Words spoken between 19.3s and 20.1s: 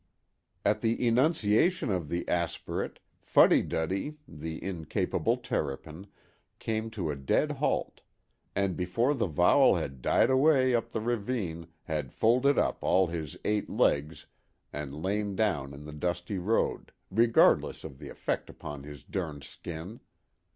skin.